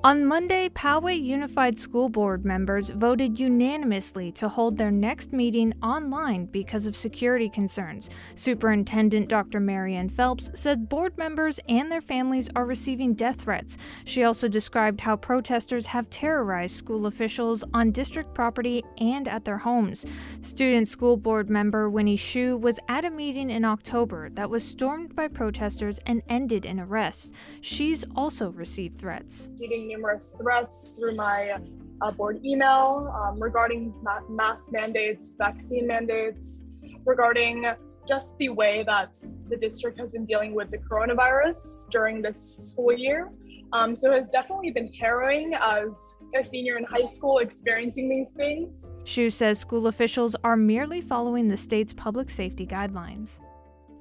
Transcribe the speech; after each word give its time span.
On 0.08 0.26
Monday, 0.26 0.70
Poway 0.70 1.22
Unified 1.22 1.78
School 1.78 2.08
Board 2.08 2.46
members 2.46 2.88
voted 2.88 3.42
unanimously 3.42 4.32
to 4.32 4.48
hold 4.48 4.78
their 4.78 4.90
next 4.90 5.34
meeting 5.34 5.74
online 5.84 6.46
because 6.46 6.88
of 6.88 6.96
security 6.96 7.50
concerns. 7.50 8.10
Superintendent 8.34 9.28
Dr. 9.28 9.60
Marian 9.60 10.08
Phelps 10.08 10.50
said 10.54 10.88
board 10.88 11.18
members 11.18 11.60
and 11.68 11.92
their 11.92 12.00
families 12.00 12.50
are 12.56 12.64
receiving 12.64 13.16
death 13.16 13.42
threats. 13.42 13.78
She 14.06 14.24
also 14.24 14.48
described 14.48 15.02
how 15.02 15.18
protesters 15.18 15.88
have 15.88 16.10
terrorized 16.10 16.78
school 16.78 17.06
officials 17.06 17.66
on 17.74 17.92
district 17.92 18.34
property 18.34 18.86
and 19.00 19.28
at 19.28 19.44
their 19.44 19.58
homes. 19.58 20.06
Student 20.40 20.88
School 20.88 21.18
Board 21.18 21.50
member 21.50 21.90
Winnie 21.90 22.16
Shu 22.16 22.56
was 22.56 22.80
at 22.88 23.04
a 23.04 23.10
meeting 23.10 23.50
in 23.50 23.66
October 23.66 24.30
that 24.30 24.50
was 24.50 24.64
stormed 24.64 25.18
by 25.18 25.28
protesters 25.28 26.00
and 26.06 26.22
ended 26.30 26.66
in 26.66 26.80
arrests. 26.80 27.34
She's 27.60 28.06
also 28.16 28.52
received 28.52 28.98
threats 28.98 29.50
numerous 29.98 30.36
threats 30.40 30.96
through 30.96 31.16
my 31.16 31.60
uh, 32.02 32.12
board 32.12 32.44
email 32.46 33.12
um, 33.16 33.42
regarding 33.42 33.94
ma- 34.04 34.22
mask 34.30 34.72
mandates, 34.72 35.36
vaccine 35.38 35.88
mandates, 35.88 36.74
regarding 37.06 37.66
just 38.08 38.38
the 38.38 38.50
way 38.50 38.84
that 38.86 39.18
the 39.50 39.58
district 39.58 40.00
has 40.00 40.12
been 40.12 40.24
dealing 40.24 40.54
with 40.54 40.70
the 40.72 40.78
coronavirus 40.78 41.90
during 41.90 42.22
this 42.22 42.70
school 42.70 42.94
year. 42.94 43.30
Um, 43.74 43.94
so 43.94 44.14
it's 44.14 44.32
definitely 44.32 44.72
been 44.72 44.94
harrowing 44.94 45.54
as 45.54 46.16
a 46.38 46.42
senior 46.42 46.78
in 46.78 46.86
high 46.86 47.06
school 47.06 47.40
experiencing 47.40 48.08
these 48.08 48.30
things. 48.30 48.94
Shu 49.04 49.30
says 49.30 49.60
school 49.60 49.88
officials 49.88 50.38
are 50.46 50.56
merely 50.56 51.02
following 51.02 51.50
the 51.50 51.58
state's 51.58 51.92
public 51.92 52.30
safety 52.30 52.66
guidelines. 52.66 53.40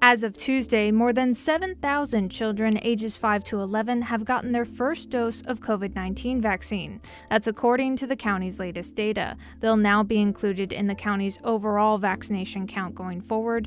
As 0.08 0.22
of 0.22 0.36
Tuesday, 0.36 0.92
more 0.92 1.12
than 1.12 1.34
7,000 1.34 2.28
children 2.28 2.78
ages 2.80 3.16
5 3.16 3.42
to 3.42 3.58
11 3.58 4.02
have 4.02 4.24
gotten 4.24 4.52
their 4.52 4.64
first 4.64 5.10
dose 5.10 5.42
of 5.42 5.58
COVID 5.58 5.96
19 5.96 6.40
vaccine. 6.40 7.00
That's 7.28 7.48
according 7.48 7.96
to 7.96 8.06
the 8.06 8.14
county's 8.14 8.60
latest 8.60 8.94
data. 8.94 9.36
They'll 9.58 9.76
now 9.76 10.04
be 10.04 10.18
included 10.18 10.72
in 10.72 10.86
the 10.86 10.94
county's 10.94 11.40
overall 11.42 11.98
vaccination 11.98 12.68
count 12.68 12.94
going 12.94 13.20
forward. 13.20 13.66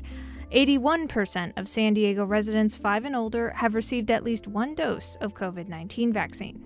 81% 0.50 1.52
of 1.58 1.68
San 1.68 1.92
Diego 1.92 2.24
residents 2.24 2.74
5 2.74 3.04
and 3.04 3.14
older 3.14 3.50
have 3.56 3.74
received 3.74 4.10
at 4.10 4.24
least 4.24 4.48
one 4.48 4.74
dose 4.74 5.18
of 5.20 5.34
COVID 5.34 5.68
19 5.68 6.10
vaccine. 6.10 6.64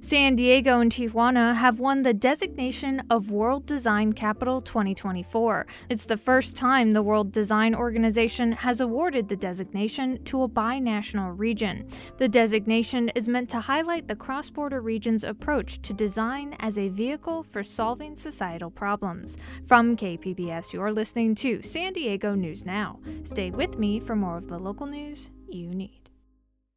San 0.00 0.36
Diego 0.36 0.78
and 0.78 0.92
Tijuana 0.92 1.56
have 1.56 1.80
won 1.80 2.02
the 2.02 2.14
designation 2.14 3.02
of 3.10 3.30
World 3.30 3.66
Design 3.66 4.12
Capital 4.12 4.60
2024. 4.60 5.66
It's 5.88 6.06
the 6.06 6.16
first 6.16 6.56
time 6.56 6.92
the 6.92 7.02
World 7.02 7.32
Design 7.32 7.74
Organization 7.74 8.52
has 8.52 8.80
awarded 8.80 9.28
the 9.28 9.36
designation 9.36 10.22
to 10.24 10.42
a 10.44 10.48
binational 10.48 11.36
region. 11.36 11.88
The 12.18 12.28
designation 12.28 13.08
is 13.16 13.26
meant 13.26 13.48
to 13.50 13.60
highlight 13.60 14.06
the 14.06 14.14
cross 14.14 14.48
border 14.48 14.80
region's 14.80 15.24
approach 15.24 15.82
to 15.82 15.92
design 15.92 16.56
as 16.60 16.78
a 16.78 16.88
vehicle 16.88 17.42
for 17.42 17.64
solving 17.64 18.16
societal 18.16 18.70
problems. 18.70 19.36
From 19.64 19.96
KPBS, 19.96 20.72
you're 20.72 20.92
listening 20.92 21.34
to 21.36 21.62
San 21.62 21.94
Diego 21.94 22.34
News 22.34 22.64
Now. 22.64 23.00
Stay 23.24 23.50
with 23.50 23.78
me 23.78 23.98
for 23.98 24.14
more 24.14 24.36
of 24.36 24.46
the 24.46 24.58
local 24.58 24.86
news 24.86 25.30
you 25.48 25.74
need. 25.74 26.05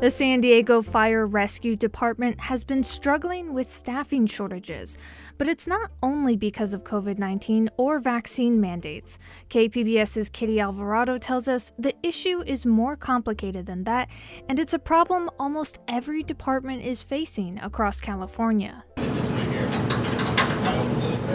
The 0.00 0.12
San 0.12 0.40
Diego 0.40 0.80
Fire 0.80 1.26
Rescue 1.26 1.74
Department 1.74 2.38
has 2.42 2.62
been 2.62 2.84
struggling 2.84 3.52
with 3.52 3.68
staffing 3.68 4.28
shortages, 4.28 4.96
but 5.38 5.48
it's 5.48 5.66
not 5.66 5.90
only 6.04 6.36
because 6.36 6.72
of 6.72 6.84
COVID 6.84 7.18
19 7.18 7.68
or 7.76 7.98
vaccine 7.98 8.60
mandates. 8.60 9.18
KPBS's 9.50 10.28
Kitty 10.28 10.60
Alvarado 10.60 11.18
tells 11.18 11.48
us 11.48 11.72
the 11.76 11.96
issue 12.04 12.44
is 12.46 12.64
more 12.64 12.94
complicated 12.94 13.66
than 13.66 13.82
that, 13.84 14.08
and 14.48 14.60
it's 14.60 14.72
a 14.72 14.78
problem 14.78 15.30
almost 15.36 15.80
every 15.88 16.22
department 16.22 16.84
is 16.84 17.02
facing 17.02 17.58
across 17.58 18.00
California. 18.00 18.84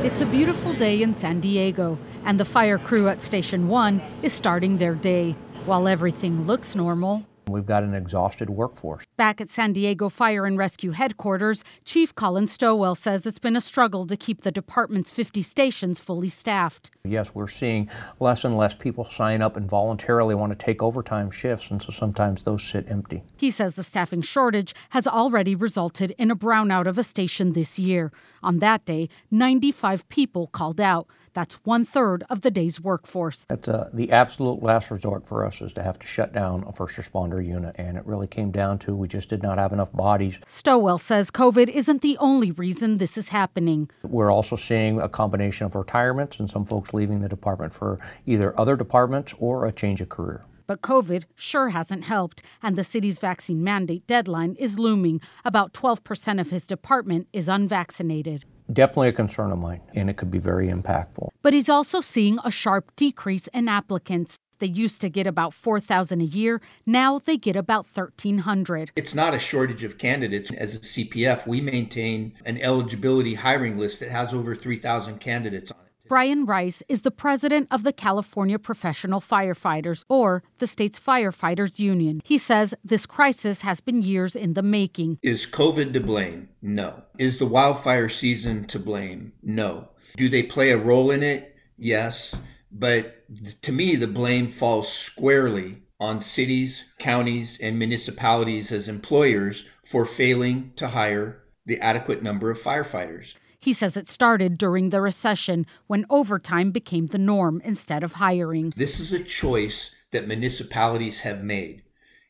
It's 0.06 0.22
a 0.22 0.26
beautiful 0.26 0.72
day 0.72 1.02
in 1.02 1.14
San 1.14 1.42
Diego, 1.42 1.98
and 2.24 2.40
the 2.40 2.46
fire 2.46 2.78
crew 2.78 3.10
at 3.10 3.22
Station 3.22 3.68
1 3.68 4.02
is 4.22 4.32
starting 4.32 4.78
their 4.78 4.96
day. 4.96 5.36
While 5.66 5.90
everything 5.90 6.48
looks 6.48 6.76
normal, 6.76 7.26
We've 7.48 7.66
got 7.66 7.84
an 7.84 7.94
exhausted 7.94 8.50
workforce. 8.50 9.06
Back 9.18 9.42
at 9.42 9.50
San 9.50 9.74
Diego 9.74 10.10
Fire 10.10 10.46
and 10.46 10.58
Rescue 10.58 10.92
Headquarters, 10.92 11.64
Chief 11.86 12.16
Colin 12.16 12.48
Stowell 12.48 12.96
says 12.96 13.26
it's 13.26 13.40
been 13.40 13.56
a 13.56 13.62
struggle 13.62 14.06
to 14.08 14.18
keep 14.18 14.42
the 14.42 14.52
department's 14.52 15.12
50 15.12 15.42
stations 15.42 16.00
fully 16.00 16.30
staffed. 16.30 16.92
Yes, 17.04 17.34
we're 17.34 17.48
seeing 17.48 17.90
less 18.20 18.44
and 18.44 18.58
less 18.58 18.74
people 18.74 19.04
sign 19.04 19.42
up 19.42 19.58
and 19.58 19.70
voluntarily 19.70 20.36
want 20.36 20.52
to 20.52 20.66
take 20.66 20.82
overtime 20.82 21.32
shifts, 21.32 21.70
and 21.70 21.82
so 21.82 21.92
sometimes 21.92 22.44
those 22.44 22.64
sit 22.64 22.90
empty. 22.90 23.24
He 23.38 23.52
says 23.52 23.76
the 23.76 23.84
staffing 23.84 24.22
shortage 24.22 24.74
has 24.90 25.06
already 25.08 25.56
resulted 25.56 26.12
in 26.18 26.32
a 26.32 26.36
brownout 26.36 26.88
of 26.88 26.98
a 26.98 27.04
station 27.04 27.54
this 27.54 27.78
year. 27.78 28.12
On 28.42 28.60
that 28.60 28.86
day, 28.86 29.10
95 29.32 30.08
people 30.10 30.48
called 30.48 30.82
out. 30.82 31.08
That's 31.34 31.56
one 31.64 31.86
third 31.86 32.24
of 32.30 32.42
the 32.42 32.52
day's 32.52 32.80
workforce. 32.80 33.46
That's 33.50 33.68
uh, 33.68 33.90
the 33.94 34.12
absolute 34.12 34.62
last 34.62 34.92
resort 34.92 35.28
for 35.28 35.46
us 35.46 35.62
is 35.62 35.74
to 35.74 35.84
have 35.84 35.98
to 36.00 36.08
shut 36.08 36.34
down 36.34 36.64
a 36.68 36.74
first 36.74 36.96
responder 36.96 37.46
unit, 37.46 37.76
and 37.78 37.98
it 37.98 38.06
really 38.06 38.28
came 38.28 38.52
down 38.52 38.80
to 38.80 38.96
we 38.96 39.08
just 39.08 39.30
did 39.30 39.42
not 39.42 39.58
have 39.58 39.74
enough 39.74 39.92
bodies. 39.92 40.40
Stowell 40.46 40.98
says 40.98 41.32
COVID 41.32 41.70
isn't 41.70 42.02
the 42.02 42.18
only 42.18 42.52
reason 42.52 42.98
this 42.98 43.18
is 43.18 43.30
happening. 43.30 43.90
We're 44.04 44.32
also 44.32 44.56
seeing 44.56 45.00
a 45.00 45.10
combination 45.10 45.66
of 45.66 45.76
retirements 45.76 46.40
and 46.40 46.50
some 46.50 46.66
folks 46.66 46.94
leaving 46.94 47.22
the 47.22 47.30
department 47.30 47.74
for 47.74 48.00
either 48.26 48.58
other 48.60 48.76
departments 48.76 49.34
or 49.40 49.66
a 49.66 49.72
change 49.72 50.02
of 50.02 50.10
career. 50.10 50.46
But 50.66 50.82
COVID 50.82 51.26
sure 51.36 51.70
hasn't 51.70 52.06
helped, 52.06 52.42
and 52.62 52.76
the 52.76 52.84
city's 52.84 53.20
vaccine 53.20 53.64
mandate 53.64 54.08
deadline 54.08 54.56
is 54.58 54.80
looming. 54.80 55.20
About 55.44 55.74
12% 55.74 56.40
of 56.40 56.52
his 56.52 56.66
department 56.66 57.28
is 57.34 57.50
unvaccinated. 57.50 58.46
Definitely 58.72 59.10
a 59.10 59.14
concern 59.14 59.52
of 59.52 59.60
mine, 59.60 59.82
and 59.94 60.10
it 60.10 60.18
could 60.18 60.32
be 60.32 60.40
very 60.40 60.68
impactful. 60.68 61.30
But 61.42 61.54
he's 61.54 61.70
also 61.70 62.02
seeing 62.02 62.40
a 62.44 62.52
sharp 62.52 62.96
decrease 62.96 63.48
in 63.48 63.68
applicants. 63.68 64.38
They 64.60 64.68
used 64.68 65.02
to 65.02 65.10
get 65.10 65.28
about 65.28 65.54
4,000 65.54 66.22
a 66.22 66.24
year. 66.24 66.62
Now 66.86 67.20
they 67.20 67.36
get 67.36 67.56
about 67.58 67.86
1,300. 67.94 68.92
It's 68.96 69.14
not 69.14 69.34
a 69.34 69.40
shortage 69.40 69.84
of 69.84 69.98
candidates. 69.98 70.52
As 70.52 70.76
a 70.76 70.80
CPF, 70.80 71.46
we 71.46 71.60
maintain 71.60 72.34
an 72.46 72.62
eligibility 72.62 73.34
hiring 73.34 73.78
list 73.78 74.00
that 74.00 74.10
has 74.10 74.34
over 74.34 74.56
3,000 74.56 75.20
candidates 75.20 75.72
on 75.72 75.80
it. 75.80 75.83
Brian 76.10 76.46
Rice 76.46 76.84
is 76.90 77.04
the 77.04 77.12
president 77.12 77.70
of 77.72 77.84
the 77.84 77.94
California 77.94 78.60
Professional 78.60 79.22
Firefighters, 79.22 80.04
or 80.10 80.44
the 80.60 80.68
state's 80.68 81.00
firefighters 81.00 81.80
union. 81.80 82.22
He 82.26 82.38
says 82.38 82.76
this 82.84 83.06
crisis 83.06 83.62
has 83.62 83.80
been 83.80 84.02
years 84.02 84.36
in 84.36 84.54
the 84.54 84.62
making. 84.62 85.18
Is 85.24 85.46
COVID 85.46 85.94
to 85.94 86.02
blame? 86.02 86.50
No. 86.62 87.04
Is 87.18 87.40
the 87.40 87.46
wildfire 87.46 88.10
season 88.10 88.66
to 88.68 88.80
blame? 88.80 89.32
No. 89.42 89.90
Do 90.18 90.28
they 90.28 90.44
play 90.44 90.72
a 90.72 90.78
role 90.78 91.10
in 91.10 91.24
it? 91.24 91.56
Yes. 91.78 92.36
But 92.70 93.24
to 93.62 93.72
me, 93.72 93.96
the 93.96 94.08
blame 94.08 94.50
falls 94.50 94.92
squarely 94.92 95.84
on 96.02 96.20
cities, 96.20 96.92
counties, 97.00 97.58
and 97.62 97.80
municipalities 97.80 98.74
as 98.74 98.90
employers 98.90 99.66
for 99.86 100.04
failing 100.06 100.74
to 100.76 100.90
hire 100.90 101.43
the 101.66 101.80
adequate 101.80 102.22
number 102.22 102.50
of 102.50 102.62
firefighters. 102.62 103.34
He 103.60 103.74
says 103.74 103.96
it 103.96 104.10
started 104.10 104.58
during 104.58 104.90
the 104.90 105.00
recession 105.00 105.66
when 105.88 106.06
overtime 106.10 106.72
became 106.72 107.08
the 107.08 107.18
norm 107.18 107.62
instead 107.64 108.04
of 108.04 108.14
hiring. 108.14 108.74
This 108.76 109.00
is 109.00 109.14
a 109.14 109.24
choice 109.24 109.96
that 110.12 110.28
municipalities 110.28 111.22
have 111.22 111.44
made, 111.44 111.84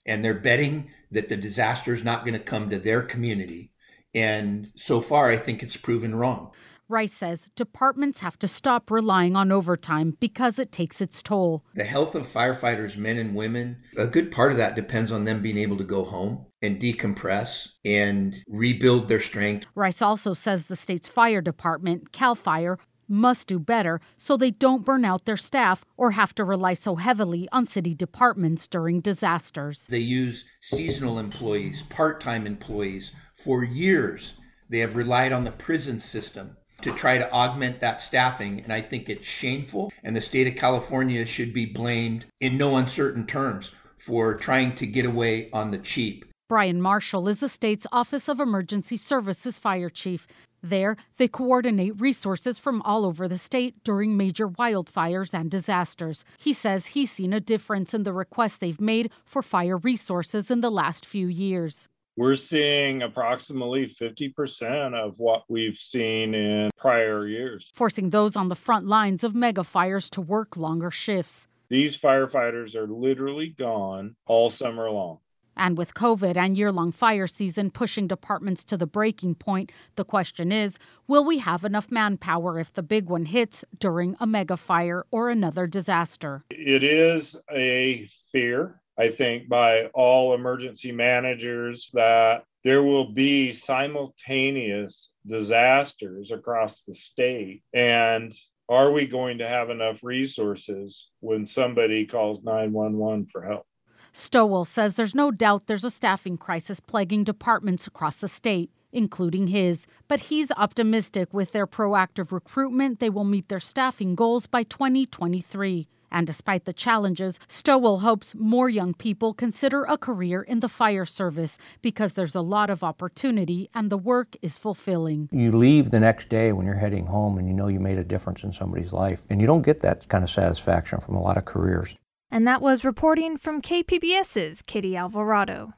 and 0.05 0.23
they're 0.23 0.35
betting 0.35 0.91
that 1.09 1.29
the 1.29 1.37
disaster 1.37 1.93
is 1.93 2.03
not 2.03 2.23
going 2.23 2.33
to 2.33 2.39
come 2.39 2.69
to 2.69 2.77
their 2.77 3.01
community. 3.01 3.71
And 4.13 4.71
so 4.75 5.01
far, 5.01 5.31
I 5.31 5.37
think 5.37 5.63
it's 5.63 5.75
proven 5.75 6.13
wrong. 6.13 6.51
Rice 6.89 7.13
says 7.13 7.49
departments 7.55 8.19
have 8.19 8.37
to 8.39 8.47
stop 8.47 8.91
relying 8.91 9.35
on 9.35 9.51
overtime 9.51 10.17
because 10.19 10.59
it 10.59 10.71
takes 10.71 10.99
its 10.99 11.23
toll. 11.23 11.63
The 11.75 11.85
health 11.85 12.13
of 12.13 12.27
firefighters, 12.27 12.97
men 12.97 13.17
and 13.17 13.33
women, 13.33 13.77
a 13.97 14.05
good 14.05 14.31
part 14.31 14.51
of 14.51 14.57
that 14.57 14.75
depends 14.75 15.11
on 15.11 15.23
them 15.23 15.41
being 15.41 15.57
able 15.57 15.77
to 15.77 15.83
go 15.85 16.03
home 16.03 16.45
and 16.61 16.81
decompress 16.81 17.69
and 17.85 18.35
rebuild 18.47 19.07
their 19.07 19.21
strength. 19.21 19.65
Rice 19.75 20.01
also 20.01 20.33
says 20.33 20.67
the 20.67 20.75
state's 20.75 21.07
fire 21.07 21.41
department, 21.41 22.11
CAL 22.11 22.35
FIRE, 22.35 22.77
must 23.07 23.47
do 23.47 23.59
better 23.59 24.01
so 24.17 24.35
they 24.35 24.51
don't 24.51 24.85
burn 24.85 25.05
out 25.05 25.25
their 25.25 25.37
staff 25.37 25.85
or 25.97 26.11
have 26.11 26.35
to 26.35 26.43
rely 26.43 26.73
so 26.73 26.95
heavily 26.95 27.47
on 27.51 27.65
city 27.65 27.93
departments 27.93 28.67
during 28.67 28.99
disasters. 28.99 29.85
They 29.87 29.99
use 29.99 30.47
seasonal 30.61 31.19
employees, 31.19 31.83
part 31.83 32.19
time 32.19 32.45
employees. 32.45 33.15
For 33.35 33.63
years, 33.63 34.33
they 34.69 34.79
have 34.79 34.95
relied 34.95 35.31
on 35.31 35.43
the 35.43 35.51
prison 35.51 35.99
system 35.99 36.57
to 36.83 36.93
try 36.93 37.17
to 37.17 37.31
augment 37.31 37.79
that 37.79 38.01
staffing. 38.01 38.61
And 38.61 38.71
I 38.71 38.81
think 38.81 39.09
it's 39.09 39.25
shameful. 39.25 39.91
And 40.03 40.15
the 40.15 40.21
state 40.21 40.47
of 40.47 40.55
California 40.55 41.25
should 41.25 41.53
be 41.53 41.65
blamed 41.65 42.25
in 42.39 42.57
no 42.57 42.77
uncertain 42.77 43.25
terms 43.25 43.71
for 43.97 44.35
trying 44.35 44.75
to 44.75 44.85
get 44.85 45.05
away 45.05 45.49
on 45.51 45.71
the 45.71 45.77
cheap. 45.77 46.25
Brian 46.49 46.81
Marshall 46.81 47.27
is 47.27 47.39
the 47.39 47.49
state's 47.49 47.87
Office 47.91 48.27
of 48.27 48.39
Emergency 48.39 48.97
Services 48.97 49.57
fire 49.57 49.89
chief. 49.89 50.27
There, 50.61 50.95
they 51.17 51.27
coordinate 51.27 51.99
resources 51.99 52.57
from 52.57 52.81
all 52.83 53.05
over 53.05 53.27
the 53.27 53.37
state 53.37 53.83
during 53.83 54.15
major 54.15 54.47
wildfires 54.47 55.33
and 55.33 55.51
disasters. 55.51 56.23
He 56.37 56.53
says 56.53 56.87
he's 56.87 57.11
seen 57.11 57.33
a 57.33 57.41
difference 57.41 57.93
in 57.93 58.03
the 58.03 58.13
requests 58.13 58.57
they've 58.57 58.79
made 58.79 59.11
for 59.25 59.41
fire 59.41 59.77
resources 59.77 60.49
in 60.49 60.61
the 60.61 60.71
last 60.71 61.05
few 61.05 61.27
years. 61.27 61.89
We're 62.15 62.35
seeing 62.35 63.01
approximately 63.01 63.87
50% 63.87 64.93
of 64.93 65.17
what 65.17 65.45
we've 65.49 65.77
seen 65.77 66.35
in 66.35 66.69
prior 66.77 67.27
years, 67.27 67.71
forcing 67.73 68.11
those 68.11 68.35
on 68.35 68.49
the 68.49 68.55
front 68.55 68.85
lines 68.85 69.23
of 69.23 69.33
mega 69.33 69.63
fires 69.63 70.11
to 70.11 70.21
work 70.21 70.55
longer 70.55 70.91
shifts. 70.91 71.47
These 71.69 71.97
firefighters 71.97 72.75
are 72.75 72.85
literally 72.85 73.47
gone 73.57 74.15
all 74.27 74.51
summer 74.51 74.91
long. 74.91 75.17
And 75.55 75.75
with 75.75 75.95
COVID 75.95 76.37
and 76.37 76.55
year 76.55 76.71
long 76.71 76.91
fire 76.91 77.25
season 77.25 77.71
pushing 77.71 78.07
departments 78.07 78.63
to 78.65 78.77
the 78.77 78.87
breaking 78.87 79.35
point, 79.35 79.71
the 79.95 80.05
question 80.05 80.51
is 80.51 80.77
will 81.07 81.25
we 81.25 81.39
have 81.39 81.63
enough 81.63 81.91
manpower 81.91 82.59
if 82.59 82.73
the 82.73 82.83
big 82.83 83.09
one 83.09 83.25
hits 83.25 83.65
during 83.79 84.15
a 84.19 84.27
mega 84.27 84.57
fire 84.57 85.03
or 85.09 85.29
another 85.29 85.65
disaster? 85.65 86.43
It 86.51 86.83
is 86.83 87.35
a 87.51 88.07
fear, 88.31 88.81
I 88.97 89.09
think, 89.09 89.49
by 89.49 89.85
all 89.93 90.33
emergency 90.33 90.91
managers 90.91 91.89
that 91.93 92.43
there 92.63 92.83
will 92.83 93.11
be 93.11 93.51
simultaneous 93.51 95.09
disasters 95.25 96.31
across 96.31 96.83
the 96.83 96.93
state. 96.93 97.63
And 97.73 98.33
are 98.69 98.91
we 98.91 99.07
going 99.07 99.39
to 99.39 99.47
have 99.47 99.69
enough 99.69 100.03
resources 100.03 101.09
when 101.19 101.45
somebody 101.45 102.05
calls 102.05 102.43
911 102.43 103.25
for 103.25 103.43
help? 103.43 103.65
Stowell 104.13 104.63
says 104.63 104.95
there's 104.95 105.15
no 105.15 105.31
doubt 105.31 105.65
there's 105.65 105.83
a 105.83 105.89
staffing 105.89 106.37
crisis 106.37 106.79
plaguing 106.79 107.23
departments 107.23 107.87
across 107.87 108.17
the 108.17 108.27
state, 108.27 108.69
including 108.91 109.47
his. 109.47 109.87
But 110.07 110.21
he's 110.21 110.51
optimistic 110.51 111.33
with 111.33 111.51
their 111.51 111.65
proactive 111.65 112.31
recruitment, 112.31 112.99
they 112.99 113.09
will 113.09 113.23
meet 113.23 113.49
their 113.49 113.59
staffing 113.59 114.13
goals 114.13 114.45
by 114.45 114.63
2023. 114.63 115.87
And 116.13 116.27
despite 116.27 116.65
the 116.65 116.71
challenges, 116.71 117.39
Stowell 117.47 117.99
hopes 117.99 118.35
more 118.35 118.69
young 118.69 118.93
people 118.93 119.33
consider 119.33 119.83
a 119.83 119.97
career 119.97 120.43
in 120.43 120.61
the 120.61 120.69
fire 120.69 121.05
service 121.05 121.57
because 121.81 122.13
there's 122.13 122.35
a 122.35 122.41
lot 122.41 122.69
of 122.69 122.83
opportunity 122.83 123.69
and 123.73 123.89
the 123.89 123.97
work 123.97 124.37
is 124.41 124.57
fulfilling. 124.57 125.27
You 125.31 125.51
leave 125.51 125.89
the 125.89 125.99
next 125.99 126.29
day 126.29 126.53
when 126.53 126.67
you're 126.67 126.75
heading 126.75 127.07
home 127.07 127.37
and 127.37 127.47
you 127.47 127.53
know 127.53 127.67
you 127.67 127.79
made 127.79 127.97
a 127.97 128.03
difference 128.03 128.43
in 128.43 128.51
somebody's 128.51 128.93
life. 128.93 129.23
And 129.29 129.41
you 129.41 129.47
don't 129.47 129.63
get 129.63 129.81
that 129.81 130.07
kind 130.07 130.23
of 130.23 130.29
satisfaction 130.29 130.99
from 131.01 131.15
a 131.15 131.21
lot 131.21 131.35
of 131.35 131.45
careers. 131.45 131.97
And 132.29 132.47
that 132.47 132.61
was 132.61 132.85
reporting 132.85 133.37
from 133.37 133.61
KPBS's 133.61 134.61
Kitty 134.61 134.95
Alvarado. 134.95 135.73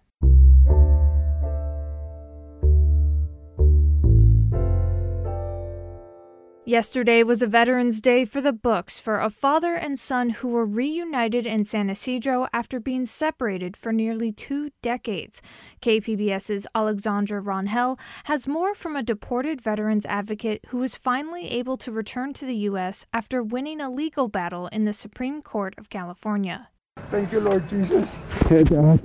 Yesterday 6.68 7.22
was 7.22 7.44
a 7.44 7.48
Veterans 7.48 8.02
Day 8.02 8.26
for 8.26 8.42
the 8.42 8.52
books 8.52 8.98
for 8.98 9.20
a 9.20 9.30
father 9.30 9.76
and 9.76 10.00
son 10.00 10.30
who 10.32 10.48
were 10.48 10.66
reunited 10.66 11.46
in 11.46 11.64
San 11.64 11.92
Ysidro 11.92 12.48
after 12.52 12.80
being 12.80 13.06
separated 13.06 13.78
for 13.78 13.94
nearly 13.94 14.32
two 14.32 14.72
decades. 14.82 15.44
KPBS's 15.84 16.66
Alexandra 16.74 17.40
Rangel 17.40 18.00
has 18.24 18.48
more 18.48 18.74
from 18.74 18.96
a 18.96 19.04
deported 19.04 19.62
veterans 19.62 20.08
advocate 20.08 20.66
who 20.70 20.80
was 20.80 20.96
finally 20.96 21.52
able 21.52 21.78
to 21.78 21.92
return 21.92 22.34
to 22.34 22.48
the 22.48 22.56
U.S. 22.70 23.06
after 23.14 23.44
winning 23.44 23.80
a 23.80 23.88
legal 23.88 24.28
battle 24.28 24.66
in 24.70 24.86
the 24.86 24.94
Supreme 24.94 25.44
Court 25.44 25.76
of 25.78 25.92
California. 25.92 26.70
Thank 27.12 27.32
you, 27.32 27.42
Lord 27.42 27.70
Jesus. 27.70 28.18
Hey, 28.48 28.64
God. 28.64 29.00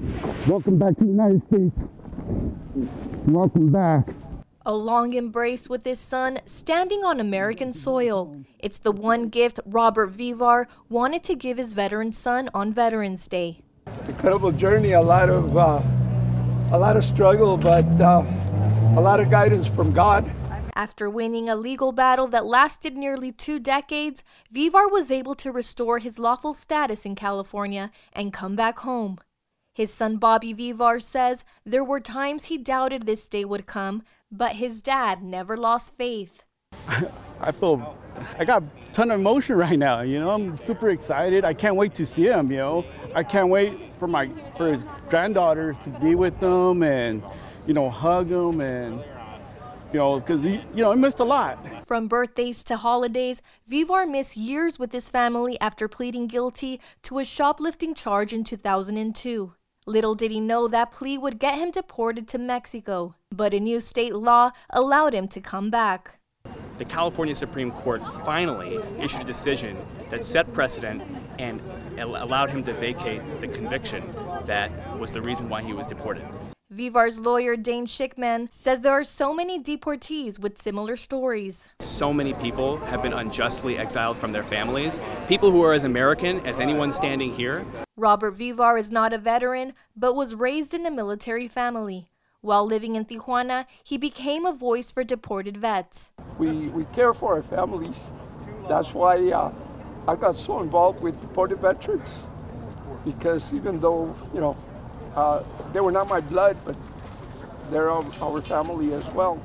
Welcome 0.49 0.79
back 0.79 0.97
to 0.97 1.05
the 1.05 1.11
United 1.11 1.43
States. 1.49 1.77
Welcome 3.27 3.71
back. 3.71 4.09
A 4.67 4.75
long 4.75 5.15
embrace 5.15 5.71
with 5.71 5.87
his 5.87 5.99
son 5.99 6.39
standing 6.45 7.03
on 7.03 7.19
American 7.19 7.73
soil. 7.73 8.45
It's 8.59 8.79
the 8.79 8.93
one 8.93 9.31
gift 9.31 9.59
Robert 9.65 10.09
Vivar 10.09 10.69
wanted 10.91 11.25
to 11.25 11.35
give 11.35 11.57
his 11.57 11.73
veteran 11.73 12.13
son 12.13 12.51
on 12.53 12.71
Veterans 12.71 13.27
Day. 13.27 13.63
Incredible 14.07 14.53
journey, 14.53 14.93
a 14.93 15.01
lot 15.01 15.31
of 15.31 15.57
uh, 15.57 15.81
a 16.73 16.79
lot 16.79 16.99
of 16.99 17.07
struggle, 17.07 17.57
but 17.57 17.87
uh, 18.03 18.23
a 18.97 19.01
lot 19.01 19.19
of 19.19 19.31
guidance 19.31 19.67
from 19.67 19.93
God. 19.93 20.31
After 20.77 21.09
winning 21.09 21.49
a 21.49 21.57
legal 21.57 21.93
battle 21.93 22.27
that 22.27 22.45
lasted 22.45 22.99
nearly 22.99 23.33
two 23.33 23.59
decades, 23.59 24.23
Vivar 24.51 24.87
was 24.87 25.11
able 25.11 25.35
to 25.37 25.51
restore 25.51 26.01
his 26.01 26.19
lawful 26.19 26.53
status 26.53 27.07
in 27.07 27.15
California 27.15 27.91
and 28.13 28.31
come 28.31 28.57
back 28.57 28.81
home. 28.81 29.17
His 29.73 29.91
son 29.91 30.19
Bobby 30.19 30.53
Vivar 30.53 31.01
says 31.01 31.45
there 31.65 31.85
were 31.85 32.01
times 32.01 32.45
he 32.45 32.59
doubted 32.59 33.07
this 33.07 33.27
day 33.27 33.47
would 33.47 33.65
come, 33.65 34.03
but 34.31 34.57
his 34.57 34.81
dad 34.81 35.23
never 35.23 35.57
lost 35.57 35.97
faith. 35.97 36.45
I 37.41 37.53
feel 37.53 37.97
I 38.39 38.45
got 38.45 38.63
a 38.63 38.93
ton 38.93 39.11
of 39.11 39.21
emotion 39.21 39.57
right 39.57 39.79
now. 39.79 40.03
You 40.03 40.21
know, 40.21 40.31
I'm 40.31 40.57
super 40.57 40.91
excited. 40.91 41.45
I 41.45 41.55
can't 41.55 41.77
wait 41.77 41.95
to 41.95 42.07
see 42.07 42.27
him. 42.27 42.51
You 42.51 42.59
know, 42.59 42.85
I 43.15 43.23
can't 43.23 43.49
wait 43.49 43.95
for 43.99 44.07
my 44.07 44.31
for 44.57 44.71
his 44.71 44.85
granddaughters 45.09 45.79
to 45.81 45.91
be 45.91 46.15
with 46.15 46.39
them 46.41 46.83
and 46.83 47.23
you 47.67 47.75
know 47.75 47.89
hug 47.89 48.29
them 48.29 48.61
and 48.61 49.03
you 49.93 49.99
know 49.99 50.21
because 50.21 50.43
he 50.43 50.61
you 50.75 50.83
know 50.83 50.93
he 50.93 50.99
missed 50.99 51.21
a 51.21 51.25
lot. 51.25 51.87
From 51.87 52.09
birthdays 52.09 52.63
to 52.65 52.77
holidays, 52.77 53.41
Vivar 53.67 54.07
missed 54.07 54.37
years 54.37 54.79
with 54.79 54.93
his 54.93 55.09
family 55.09 55.59
after 55.61 55.89
pleading 55.89 56.27
guilty 56.27 56.81
to 57.03 57.19
a 57.19 57.25
shoplifting 57.25 57.95
charge 57.95 58.33
in 58.33 58.45
2002. 58.45 59.55
Little 59.87 60.15
did 60.15 60.31
he 60.31 60.41
know 60.41 60.69
that 60.69 60.93
plea 60.93 61.17
would 61.17 61.39
get 61.39 61.57
him 61.57 61.71
deported 61.71 62.29
to 62.29 62.39
Mexico, 62.39 63.15
but 63.33 63.55
a 63.55 63.61
new 63.61 63.81
state 63.81 64.15
law 64.15 64.51
allowed 64.69 65.15
him 65.15 65.27
to 65.29 65.41
come 65.41 65.71
back. 65.71 66.19
The 66.77 66.85
California 66.85 67.35
Supreme 67.35 67.73
Court 67.73 68.03
finally 68.25 68.79
issued 68.99 69.23
a 69.23 69.25
decision 69.25 69.79
that 70.11 70.23
set 70.23 70.53
precedent 70.53 71.03
and 71.39 71.61
allowed 71.99 72.51
him 72.51 72.63
to 72.65 72.75
vacate 72.75 73.23
the 73.41 73.49
conviction 73.49 74.05
that 74.45 74.71
was 74.99 75.13
the 75.13 75.23
reason 75.23 75.49
why 75.49 75.63
he 75.63 75.73
was 75.73 75.87
deported. 75.87 76.25
Vivar's 76.73 77.19
lawyer, 77.19 77.57
Dane 77.57 77.85
Schickman, 77.85 78.47
says 78.53 78.83
there 78.83 78.93
are 78.93 79.03
so 79.03 79.35
many 79.35 79.61
deportees 79.61 80.39
with 80.39 80.63
similar 80.63 80.97
stories. 80.97 81.69
So 81.81 82.13
many 82.13 82.33
people 82.35 82.77
have 82.77 83.03
been 83.03 83.13
unjustly 83.13 83.77
exiled 83.77 84.17
from 84.19 84.31
their 84.31 84.45
families, 84.45 85.01
people 85.27 85.51
who 85.51 85.65
are 85.65 85.75
as 85.75 85.83
American 85.83 86.39
as 86.47 86.61
anyone 86.61 86.93
standing 86.93 87.35
here. 87.35 87.67
Robert 87.97 88.31
Vivar 88.31 88.79
is 88.79 88.89
not 88.89 89.13
a 89.13 89.19
veteran, 89.19 89.73
but 89.97 90.15
was 90.15 90.37
raised 90.37 90.73
in 90.73 90.87
a 90.87 90.93
military 90.93 91.49
family. 91.49 92.09
While 92.41 92.67
living 92.67 92.95
in 92.95 93.05
Tijuana, 93.05 93.67
he 93.83 93.99
became 93.99 94.47
a 94.47 94.53
voice 94.53 94.93
for 94.93 95.03
deported 95.03 95.57
vets. 95.57 96.13
We, 96.39 96.69
we 96.69 96.85
care 96.95 97.13
for 97.13 97.35
our 97.35 97.43
families. 97.43 98.13
That's 98.69 98.95
why 98.95 99.17
uh, 99.33 99.53
I 100.07 100.15
got 100.15 100.39
so 100.39 100.63
involved 100.63 101.03
with 101.03 101.21
deported 101.21 101.59
veterans. 101.59 102.29
Because 103.05 103.53
even 103.53 103.81
though, 103.81 104.15
you 104.33 104.41
know, 104.41 104.57
uh, 105.15 105.43
they 105.73 105.81
were 105.81 105.93
not 105.93 106.09
my 106.09 106.21
blood, 106.21 106.57
but 106.65 106.77
they're 107.71 107.91
our 107.91 108.43
family 108.43 108.93
as 108.93 109.05
well. 109.13 109.41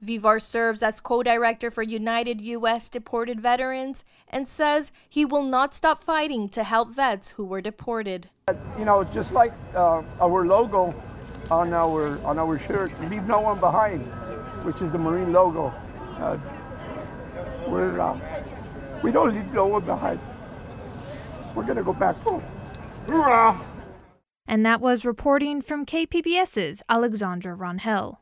Vivar 0.00 0.38
serves 0.38 0.82
as 0.82 1.00
co 1.00 1.22
director 1.22 1.70
for 1.70 1.82
United 1.82 2.40
U.S. 2.40 2.88
Deported 2.88 3.40
Veterans 3.40 4.04
and 4.28 4.46
says 4.46 4.92
he 5.08 5.24
will 5.24 5.42
not 5.42 5.74
stop 5.74 6.04
fighting 6.04 6.48
to 6.50 6.64
help 6.64 6.90
vets 6.90 7.32
who 7.32 7.44
were 7.44 7.60
deported. 7.60 8.28
You 8.78 8.84
know, 8.84 9.04
just 9.04 9.32
like 9.32 9.52
uh, 9.74 10.02
our 10.20 10.46
logo 10.46 10.94
on 11.50 11.72
our, 11.72 12.18
on 12.24 12.38
our 12.38 12.58
shirt, 12.58 12.92
Leave 13.08 13.26
No 13.26 13.40
One 13.40 13.58
Behind, 13.60 14.02
which 14.64 14.82
is 14.82 14.92
the 14.92 14.98
Marine 14.98 15.32
logo. 15.32 15.72
Uh, 16.18 16.38
we're, 17.66 17.98
uh, 17.98 18.18
we 19.02 19.10
don't 19.10 19.34
leave 19.34 19.52
no 19.52 19.66
one 19.66 19.84
behind. 19.84 20.20
We're 21.54 21.64
going 21.64 21.76
to 21.76 21.82
go 21.82 21.92
back 21.92 22.16
home. 22.22 22.44
Hoorah! 23.08 23.60
And 24.46 24.64
that 24.64 24.80
was 24.80 25.04
reporting 25.04 25.62
from 25.62 25.86
KPBS's 25.86 26.82
Alexandra 26.88 27.56
Rangel. 27.56 28.18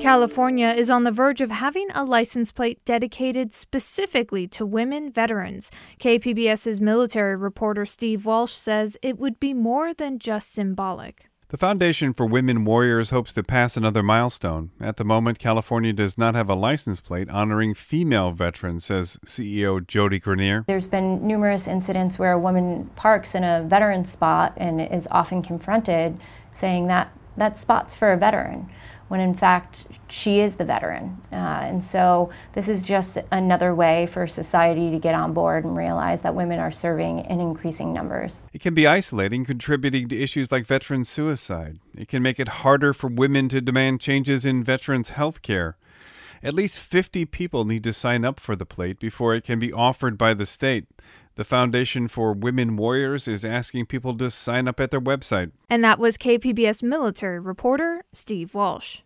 California 0.00 0.68
is 0.68 0.90
on 0.90 1.04
the 1.04 1.10
verge 1.10 1.40
of 1.40 1.50
having 1.50 1.88
a 1.94 2.04
license 2.04 2.52
plate 2.52 2.84
dedicated 2.84 3.54
specifically 3.54 4.46
to 4.48 4.66
women 4.66 5.10
veterans. 5.10 5.70
KPBS's 5.98 6.80
military 6.80 7.36
reporter 7.36 7.86
Steve 7.86 8.26
Walsh 8.26 8.52
says 8.52 8.98
it 9.02 9.18
would 9.18 9.40
be 9.40 9.54
more 9.54 9.94
than 9.94 10.18
just 10.18 10.52
symbolic. 10.52 11.30
The 11.48 11.58
Foundation 11.58 12.14
for 12.14 12.24
Women 12.24 12.64
Warriors 12.64 13.10
hopes 13.10 13.32
to 13.34 13.42
pass 13.42 13.76
another 13.76 14.02
milestone. 14.02 14.70
At 14.80 14.96
the 14.96 15.04
moment, 15.04 15.38
California 15.38 15.92
does 15.92 16.16
not 16.16 16.34
have 16.34 16.48
a 16.48 16.54
license 16.54 17.02
plate 17.02 17.28
honoring 17.28 17.74
female 17.74 18.32
veterans, 18.32 18.86
says 18.86 19.18
CEO 19.26 19.86
Jody 19.86 20.18
Grenier. 20.18 20.64
There's 20.66 20.88
been 20.88 21.26
numerous 21.26 21.68
incidents 21.68 22.18
where 22.18 22.32
a 22.32 22.38
woman 22.38 22.90
parks 22.96 23.34
in 23.34 23.44
a 23.44 23.62
veteran 23.62 24.06
spot 24.06 24.54
and 24.56 24.80
is 24.80 25.06
often 25.10 25.42
confronted 25.42 26.18
saying 26.52 26.86
that 26.86 27.12
that 27.36 27.58
spot's 27.58 27.94
for 27.94 28.12
a 28.12 28.16
veteran 28.16 28.70
when 29.08 29.20
in 29.20 29.34
fact 29.34 29.86
she 30.08 30.40
is 30.40 30.56
the 30.56 30.64
veteran. 30.64 31.20
Uh, 31.32 31.36
and 31.36 31.84
so 31.84 32.30
this 32.52 32.68
is 32.68 32.82
just 32.82 33.18
another 33.30 33.74
way 33.74 34.06
for 34.06 34.26
society 34.26 34.90
to 34.90 34.98
get 34.98 35.14
on 35.14 35.32
board 35.32 35.64
and 35.64 35.76
realize 35.76 36.22
that 36.22 36.34
women 36.34 36.58
are 36.58 36.70
serving 36.70 37.20
in 37.20 37.40
increasing 37.40 37.92
numbers. 37.92 38.46
It 38.52 38.60
can 38.60 38.74
be 38.74 38.86
isolating, 38.86 39.44
contributing 39.44 40.08
to 40.08 40.20
issues 40.20 40.50
like 40.50 40.66
veteran 40.66 41.04
suicide. 41.04 41.78
It 41.96 42.08
can 42.08 42.22
make 42.22 42.40
it 42.40 42.48
harder 42.48 42.92
for 42.92 43.08
women 43.08 43.48
to 43.50 43.60
demand 43.60 44.00
changes 44.00 44.44
in 44.44 44.64
veterans' 44.64 45.10
health 45.10 45.42
care. 45.42 45.76
At 46.42 46.52
least 46.52 46.78
50 46.78 47.24
people 47.24 47.64
need 47.64 47.84
to 47.84 47.92
sign 47.94 48.22
up 48.22 48.38
for 48.38 48.54
the 48.54 48.66
plate 48.66 49.00
before 49.00 49.34
it 49.34 49.44
can 49.44 49.58
be 49.58 49.72
offered 49.72 50.18
by 50.18 50.34
the 50.34 50.44
state. 50.44 50.84
The 51.36 51.44
Foundation 51.44 52.06
for 52.06 52.32
Women 52.32 52.76
Warriors 52.76 53.26
is 53.26 53.44
asking 53.44 53.86
people 53.86 54.16
to 54.18 54.30
sign 54.30 54.68
up 54.68 54.78
at 54.78 54.92
their 54.92 55.00
website. 55.00 55.50
And 55.68 55.82
that 55.82 55.98
was 55.98 56.16
KPBS 56.16 56.80
military 56.80 57.40
reporter 57.40 58.04
Steve 58.12 58.54
Walsh. 58.54 59.02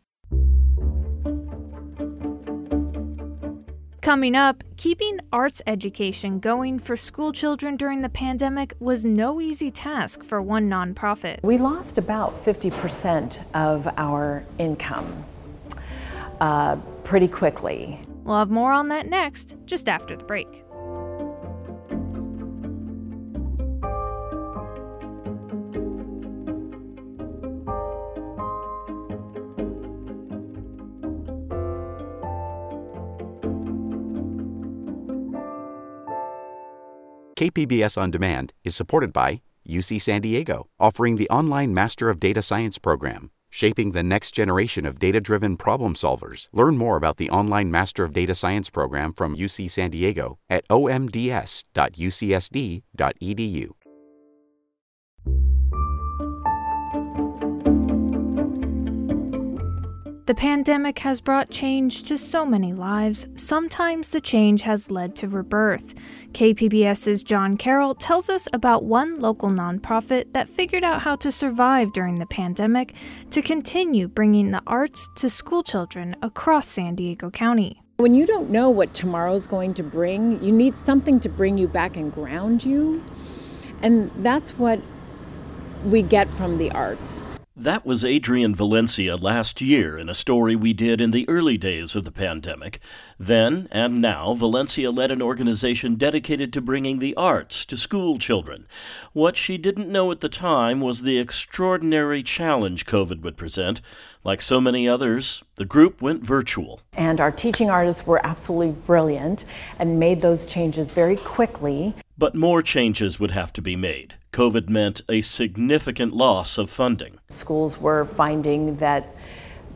Coming 4.02 4.36
up, 4.36 4.62
keeping 4.76 5.20
arts 5.32 5.62
education 5.66 6.38
going 6.38 6.78
for 6.78 6.98
school 6.98 7.32
children 7.32 7.76
during 7.76 8.02
the 8.02 8.10
pandemic 8.10 8.74
was 8.78 9.06
no 9.06 9.40
easy 9.40 9.70
task 9.70 10.22
for 10.22 10.42
one 10.42 10.68
nonprofit. 10.68 11.38
We 11.42 11.56
lost 11.56 11.96
about 11.96 12.44
50% 12.44 13.38
of 13.54 13.88
our 13.96 14.44
income 14.58 15.24
uh, 16.42 16.76
pretty 17.04 17.28
quickly. 17.28 18.02
We'll 18.24 18.36
have 18.36 18.50
more 18.50 18.72
on 18.72 18.88
that 18.88 19.06
next, 19.06 19.56
just 19.64 19.88
after 19.88 20.14
the 20.14 20.24
break. 20.24 20.62
KPBS 37.38 37.96
On 37.96 38.10
Demand 38.10 38.52
is 38.64 38.74
supported 38.74 39.12
by 39.12 39.42
UC 39.68 40.00
San 40.00 40.22
Diego, 40.22 40.66
offering 40.80 41.14
the 41.14 41.30
online 41.30 41.72
Master 41.72 42.10
of 42.10 42.18
Data 42.18 42.42
Science 42.42 42.78
program, 42.78 43.30
shaping 43.48 43.92
the 43.92 44.02
next 44.02 44.32
generation 44.32 44.84
of 44.84 44.98
data 44.98 45.20
driven 45.20 45.56
problem 45.56 45.94
solvers. 45.94 46.48
Learn 46.52 46.76
more 46.76 46.96
about 46.96 47.16
the 47.16 47.30
online 47.30 47.70
Master 47.70 48.02
of 48.02 48.12
Data 48.12 48.34
Science 48.34 48.70
program 48.70 49.12
from 49.12 49.36
UC 49.36 49.70
San 49.70 49.92
Diego 49.92 50.40
at 50.50 50.66
omds.ucsd.edu. 50.66 51.28
The 60.28 60.34
pandemic 60.34 60.98
has 60.98 61.22
brought 61.22 61.48
change 61.48 62.02
to 62.02 62.18
so 62.18 62.44
many 62.44 62.74
lives. 62.74 63.26
Sometimes 63.34 64.10
the 64.10 64.20
change 64.20 64.60
has 64.60 64.90
led 64.90 65.16
to 65.16 65.26
rebirth. 65.26 65.94
KPBS's 66.32 67.24
John 67.24 67.56
Carroll 67.56 67.94
tells 67.94 68.28
us 68.28 68.46
about 68.52 68.84
one 68.84 69.14
local 69.14 69.48
nonprofit 69.48 70.34
that 70.34 70.46
figured 70.46 70.84
out 70.84 71.00
how 71.00 71.16
to 71.16 71.32
survive 71.32 71.94
during 71.94 72.16
the 72.16 72.26
pandemic 72.26 72.94
to 73.30 73.40
continue 73.40 74.06
bringing 74.06 74.50
the 74.50 74.60
arts 74.66 75.08
to 75.14 75.30
schoolchildren 75.30 76.14
across 76.20 76.68
San 76.68 76.94
Diego 76.94 77.30
County. 77.30 77.80
When 77.96 78.14
you 78.14 78.26
don't 78.26 78.50
know 78.50 78.68
what 78.68 78.92
tomorrow's 78.92 79.46
going 79.46 79.72
to 79.72 79.82
bring, 79.82 80.44
you 80.44 80.52
need 80.52 80.76
something 80.76 81.20
to 81.20 81.30
bring 81.30 81.56
you 81.56 81.68
back 81.68 81.96
and 81.96 82.12
ground 82.12 82.66
you. 82.66 83.02
And 83.80 84.10
that's 84.16 84.50
what 84.58 84.82
we 85.86 86.02
get 86.02 86.30
from 86.30 86.58
the 86.58 86.70
arts. 86.72 87.22
That 87.60 87.84
was 87.84 88.04
Adrian 88.04 88.54
Valencia 88.54 89.16
last 89.16 89.60
year 89.60 89.98
in 89.98 90.08
a 90.08 90.14
story 90.14 90.54
we 90.54 90.72
did 90.72 91.00
in 91.00 91.10
the 91.10 91.28
early 91.28 91.58
days 91.58 91.96
of 91.96 92.04
the 92.04 92.12
pandemic. 92.12 92.78
Then 93.18 93.66
and 93.72 94.00
now, 94.00 94.32
Valencia 94.34 94.92
led 94.92 95.10
an 95.10 95.20
organization 95.20 95.96
dedicated 95.96 96.52
to 96.52 96.60
bringing 96.60 97.00
the 97.00 97.16
arts 97.16 97.64
to 97.64 97.76
school 97.76 98.20
children. 98.20 98.68
What 99.12 99.36
she 99.36 99.58
didn't 99.58 99.90
know 99.90 100.12
at 100.12 100.20
the 100.20 100.28
time 100.28 100.80
was 100.80 101.02
the 101.02 101.18
extraordinary 101.18 102.22
challenge 102.22 102.86
COVID 102.86 103.22
would 103.22 103.36
present. 103.36 103.80
Like 104.22 104.40
so 104.40 104.60
many 104.60 104.88
others, 104.88 105.42
the 105.56 105.64
group 105.64 106.00
went 106.00 106.22
virtual. 106.22 106.80
And 106.92 107.20
our 107.20 107.32
teaching 107.32 107.70
artists 107.70 108.06
were 108.06 108.24
absolutely 108.24 108.70
brilliant 108.86 109.46
and 109.80 109.98
made 109.98 110.20
those 110.20 110.46
changes 110.46 110.92
very 110.92 111.16
quickly. 111.16 111.96
But 112.16 112.36
more 112.36 112.62
changes 112.62 113.18
would 113.18 113.32
have 113.32 113.52
to 113.54 113.60
be 113.60 113.74
made. 113.74 114.14
COVID 114.32 114.68
meant 114.68 115.00
a 115.08 115.20
significant 115.20 116.14
loss 116.14 116.58
of 116.58 116.70
funding. 116.70 117.18
Schools 117.28 117.78
were 117.78 118.04
finding 118.04 118.76
that 118.76 119.14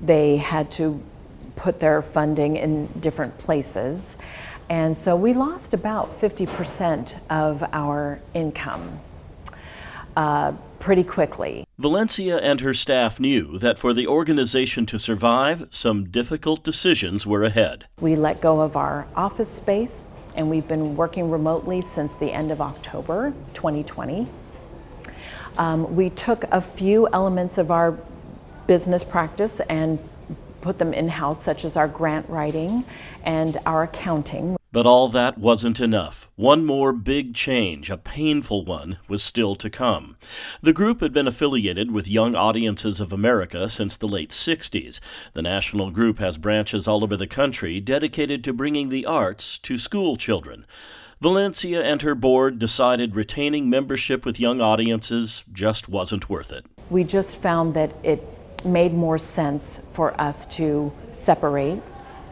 they 0.01 0.37
had 0.37 0.71
to 0.73 1.03
put 1.57 1.81
their 1.81 2.03
funding 2.03 2.57
in 2.57 2.87
different 3.01 3.39
places. 3.39 4.19
And 4.69 4.97
so 4.97 5.17
we 5.17 5.35
lost 5.35 5.75
about 5.75 6.19
50% 6.21 7.15
of 7.29 7.63
our 7.73 8.21
income 8.35 9.01
uh, 10.17 10.53
pretty 10.79 11.05
quickly. 11.05 11.65
Valencia 11.79 12.39
and 12.39 12.61
her 12.61 12.75
staff 12.75 13.21
knew 13.21 13.59
that 13.59 13.79
for 13.79 13.93
the 13.93 14.07
organization 14.07 14.87
to 14.87 14.99
survive, 14.99 15.69
some 15.71 16.09
difficult 16.09 16.65
decisions 16.65 17.27
were 17.27 17.45
ahead. 17.45 17.87
We 18.01 18.17
let 18.17 18.41
go 18.41 18.61
of 18.61 18.77
our 18.77 19.07
office 19.15 19.51
space, 19.51 20.09
and 20.35 20.51
we've 20.51 20.67
been 20.67 20.97
working 20.97 21.31
remotely 21.31 21.81
since 21.81 22.13
the 22.15 22.33
end 22.33 22.51
of 22.51 22.61
October 22.61 23.33
2020. 23.55 24.27
Um, 25.59 25.95
we 25.95 26.11
took 26.11 26.45
a 26.45 26.61
few 26.61 27.09
elements 27.09 27.59
of 27.59 27.71
our 27.71 27.99
business 28.67 29.05
practice 29.05 29.61
and 29.69 29.99
put 30.63 30.79
them 30.79 30.95
in 30.95 31.09
house, 31.09 31.43
such 31.43 31.65
as 31.65 31.77
our 31.77 31.89
grant 31.89 32.29
writing 32.29 32.85
and 33.25 33.59
our 33.67 33.83
accounting. 33.83 34.57
But 34.71 34.87
all 34.87 35.09
that 35.09 35.37
wasn't 35.37 35.81
enough. 35.81 36.31
One 36.35 36.65
more 36.65 36.95
big 36.95 37.35
change, 37.35 37.91
a 37.91 37.99
painful 37.99 38.65
one, 38.65 38.97
was 39.07 39.23
still 39.23 39.55
to 39.57 39.69
come. 39.69 40.17
The 40.63 40.73
group 40.73 41.03
had 41.03 41.13
been 41.13 41.29
affiliated 41.29 41.91
with 41.91 42.09
Young 42.09 42.35
Audiences 42.35 42.99
of 42.99 43.13
America 43.13 43.69
since 43.69 43.99
the 43.99 44.09
late 44.09 44.31
60s. 44.31 44.99
The 45.35 45.43
national 45.43 45.91
group 45.91 46.21
has 46.21 46.39
branches 46.39 46.89
all 46.89 47.05
over 47.05 47.19
the 47.19 47.27
country 47.27 47.81
dedicated 47.81 48.43
to 48.45 48.55
bringing 48.55 48.89
the 48.89 49.05
arts 49.05 49.59
to 49.59 49.77
school 49.77 50.17
children. 50.17 50.65
Valencia 51.23 51.81
and 51.81 52.03
her 52.03 52.17
board 52.17 52.59
decided 52.59 53.15
retaining 53.15 53.71
membership 53.71 54.27
with 54.27 54.41
young 54.41 54.61
audiences 54.61 55.45
just 55.53 55.89
wasn't 55.89 56.29
worth 56.29 56.51
it. 56.51 56.67
We 56.91 57.05
just 57.05 57.37
found 57.37 57.75
that 57.75 57.93
it 58.03 58.27
made 58.65 58.93
more 58.93 59.19
sense 59.19 59.81
for 59.93 60.21
us 60.21 60.47
to 60.57 60.93
separate 61.13 61.81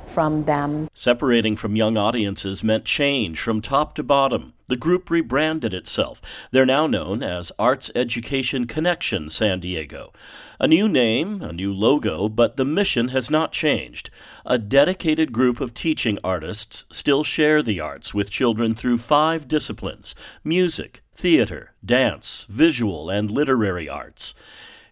from 0.06 0.44
them. 0.44 0.88
Separating 0.92 1.54
from 1.54 1.76
young 1.76 1.96
audiences 1.96 2.64
meant 2.64 2.84
change 2.84 3.40
from 3.40 3.60
top 3.60 3.94
to 3.94 4.02
bottom. 4.02 4.54
The 4.66 4.76
group 4.76 5.08
rebranded 5.08 5.72
itself. 5.72 6.20
They're 6.50 6.66
now 6.66 6.88
known 6.88 7.22
as 7.22 7.52
Arts 7.60 7.92
Education 7.94 8.66
Connection 8.66 9.30
San 9.30 9.60
Diego. 9.60 10.12
A 10.62 10.68
new 10.68 10.90
name, 10.90 11.40
a 11.40 11.54
new 11.54 11.72
logo, 11.72 12.28
but 12.28 12.58
the 12.58 12.66
mission 12.66 13.08
has 13.08 13.30
not 13.30 13.50
changed. 13.50 14.10
A 14.44 14.58
dedicated 14.58 15.32
group 15.32 15.58
of 15.58 15.72
teaching 15.72 16.18
artists 16.22 16.84
still 16.92 17.24
share 17.24 17.62
the 17.62 17.80
arts 17.80 18.12
with 18.12 18.28
children 18.28 18.74
through 18.74 18.98
five 18.98 19.48
disciplines 19.48 20.14
music, 20.44 21.02
theater, 21.14 21.72
dance, 21.82 22.44
visual, 22.50 23.08
and 23.08 23.30
literary 23.30 23.88
arts. 23.88 24.34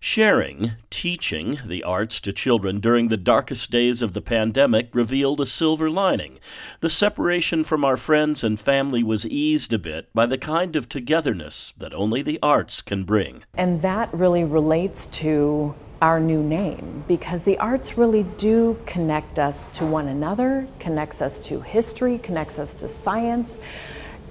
Sharing, 0.01 0.73
teaching 0.91 1.59
the 1.67 1.83
arts 1.83 2.21
to 2.21 2.33
children 2.33 2.79
during 2.79 3.09
the 3.09 3.17
darkest 3.17 3.73
days 3.73 4.01
of 4.01 4.13
the 4.13 4.21
pandemic 4.21 4.95
revealed 4.95 5.41
a 5.41 5.47
silver 5.47 5.91
lining. 5.91 6.39
The 6.81 6.89
separation 6.89 7.65
from 7.65 7.85
our 7.85 7.97
friends 7.97 8.45
and 8.45 8.61
family 8.61 9.03
was 9.03 9.27
eased 9.27 9.73
a 9.73 9.79
bit 9.79 10.09
by 10.15 10.27
the 10.27 10.39
kind 10.39 10.77
of 10.77 10.89
togetherness 10.89 11.73
that 11.79 11.93
only 11.93 12.23
the 12.23 12.39
arts 12.41 12.81
can 12.81 13.03
bring. 13.03 13.43
And 13.55 13.83
that 13.83 14.13
really 14.15 14.45
relates 14.45 15.09
to 15.09 15.75
our 16.01 16.21
new 16.21 16.45
name 16.45 17.03
because 17.09 17.43
the 17.43 17.59
arts 17.59 17.99
really 17.99 18.23
do 18.37 18.79
connect 18.87 19.41
us 19.41 19.65
to 19.75 19.85
one 19.85 20.07
another, 20.07 20.69
connects 20.79 21.21
us 21.21 21.41
to 21.41 21.61
history, 21.61 22.19
connects 22.19 22.61
us 22.61 22.73
to 22.75 22.89
science, 22.89 23.59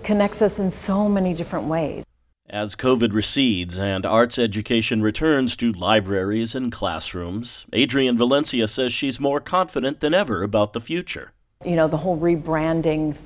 connects 0.01 0.41
us 0.41 0.59
in 0.59 0.71
so 0.71 1.09
many 1.09 1.33
different 1.33 1.67
ways. 1.67 2.06
As 2.49 2.77
COVID 2.77 3.11
recedes 3.11 3.77
and 3.77 4.05
arts 4.05 4.39
education 4.39 5.01
returns 5.01 5.57
to 5.57 5.73
libraries 5.73 6.55
and 6.55 6.71
classrooms, 6.71 7.65
Adrian 7.73 8.17
Valencia 8.17 8.69
says 8.69 8.93
she's 8.93 9.19
more 9.19 9.41
confident 9.41 9.99
than 9.99 10.13
ever 10.13 10.43
about 10.43 10.71
the 10.71 10.79
future. 10.79 11.33
You 11.65 11.75
know, 11.75 11.89
the 11.89 11.97
whole 11.97 12.17
rebranding 12.17 13.17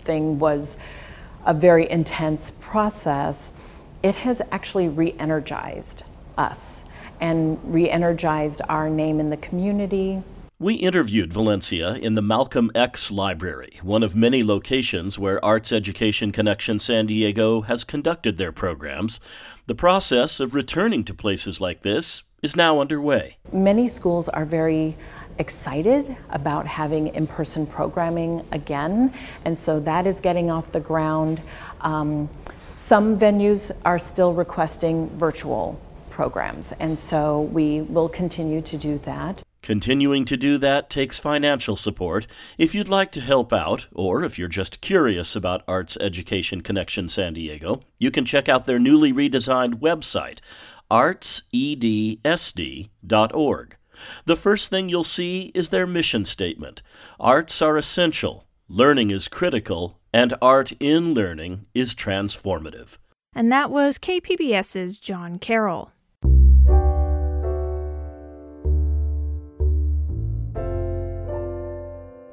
thing 0.00 0.38
was 0.38 0.76
a 1.44 1.52
very 1.52 1.90
intense 1.90 2.52
process. 2.60 3.52
It 4.04 4.14
has 4.14 4.40
actually 4.52 4.86
re 4.86 5.12
energized 5.18 6.04
us 6.36 6.84
and 7.20 7.58
re 7.64 7.90
energized 7.90 8.60
our 8.68 8.88
name 8.88 9.18
in 9.18 9.30
the 9.30 9.38
community. 9.38 10.22
We 10.60 10.74
interviewed 10.74 11.32
Valencia 11.32 11.94
in 11.94 12.14
the 12.14 12.20
Malcolm 12.20 12.72
X 12.74 13.12
Library, 13.12 13.78
one 13.80 14.02
of 14.02 14.16
many 14.16 14.42
locations 14.42 15.16
where 15.16 15.44
Arts 15.44 15.70
Education 15.70 16.32
Connection 16.32 16.80
San 16.80 17.06
Diego 17.06 17.60
has 17.60 17.84
conducted 17.84 18.38
their 18.38 18.50
programs. 18.50 19.20
The 19.66 19.76
process 19.76 20.40
of 20.40 20.56
returning 20.56 21.04
to 21.04 21.14
places 21.14 21.60
like 21.60 21.82
this 21.82 22.24
is 22.42 22.56
now 22.56 22.80
underway. 22.80 23.36
Many 23.52 23.86
schools 23.86 24.28
are 24.30 24.44
very 24.44 24.96
excited 25.38 26.16
about 26.30 26.66
having 26.66 27.06
in 27.14 27.28
person 27.28 27.64
programming 27.64 28.44
again, 28.50 29.12
and 29.44 29.56
so 29.56 29.78
that 29.78 30.08
is 30.08 30.18
getting 30.18 30.50
off 30.50 30.72
the 30.72 30.80
ground. 30.80 31.40
Um, 31.82 32.28
some 32.72 33.16
venues 33.16 33.70
are 33.84 34.00
still 34.00 34.34
requesting 34.34 35.08
virtual 35.10 35.80
programs, 36.10 36.72
and 36.80 36.98
so 36.98 37.42
we 37.42 37.82
will 37.82 38.08
continue 38.08 38.60
to 38.62 38.76
do 38.76 38.98
that. 38.98 39.44
Continuing 39.62 40.24
to 40.24 40.36
do 40.36 40.56
that 40.58 40.88
takes 40.88 41.18
financial 41.18 41.76
support. 41.76 42.26
If 42.56 42.74
you'd 42.74 42.88
like 42.88 43.12
to 43.12 43.20
help 43.20 43.52
out, 43.52 43.86
or 43.92 44.22
if 44.24 44.38
you're 44.38 44.48
just 44.48 44.80
curious 44.80 45.36
about 45.36 45.64
Arts 45.68 45.98
Education 46.00 46.62
Connection 46.62 47.08
San 47.08 47.34
Diego, 47.34 47.82
you 47.98 48.10
can 48.10 48.24
check 48.24 48.48
out 48.48 48.64
their 48.66 48.78
newly 48.78 49.12
redesigned 49.12 49.80
website, 49.80 50.38
artsedsd.org. 50.90 51.36
The 54.24 54.36
first 54.36 54.70
thing 54.70 54.88
you'll 54.88 55.04
see 55.04 55.50
is 55.54 55.68
their 55.68 55.86
mission 55.86 56.24
statement 56.24 56.82
Arts 57.18 57.60
are 57.60 57.76
essential, 57.76 58.46
learning 58.68 59.10
is 59.10 59.28
critical, 59.28 59.98
and 60.12 60.34
art 60.40 60.72
in 60.80 61.14
learning 61.14 61.66
is 61.74 61.94
transformative. 61.94 62.96
And 63.34 63.52
that 63.52 63.70
was 63.70 63.98
KPBS's 63.98 64.98
John 64.98 65.38
Carroll. 65.38 65.92